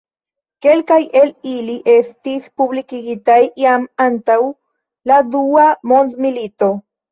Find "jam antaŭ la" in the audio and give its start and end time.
3.65-5.23